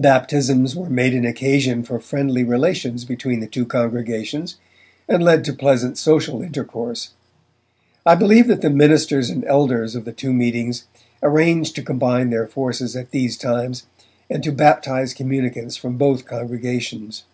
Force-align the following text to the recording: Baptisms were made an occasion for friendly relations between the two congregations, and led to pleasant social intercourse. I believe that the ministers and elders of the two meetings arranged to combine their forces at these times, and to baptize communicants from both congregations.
Baptisms 0.00 0.74
were 0.74 0.88
made 0.88 1.12
an 1.12 1.26
occasion 1.26 1.82
for 1.82 2.00
friendly 2.00 2.42
relations 2.42 3.04
between 3.04 3.40
the 3.40 3.46
two 3.46 3.66
congregations, 3.66 4.56
and 5.06 5.22
led 5.22 5.44
to 5.44 5.52
pleasant 5.52 5.98
social 5.98 6.40
intercourse. 6.40 7.10
I 8.06 8.14
believe 8.14 8.46
that 8.46 8.62
the 8.62 8.70
ministers 8.70 9.28
and 9.28 9.44
elders 9.44 9.94
of 9.94 10.06
the 10.06 10.12
two 10.12 10.32
meetings 10.32 10.86
arranged 11.22 11.74
to 11.76 11.82
combine 11.82 12.30
their 12.30 12.46
forces 12.46 12.96
at 12.96 13.10
these 13.10 13.36
times, 13.36 13.84
and 14.30 14.42
to 14.42 14.52
baptize 14.52 15.12
communicants 15.12 15.76
from 15.76 15.98
both 15.98 16.24
congregations. 16.24 17.24